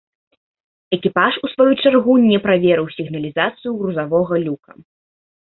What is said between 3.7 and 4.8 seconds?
грузавога люка.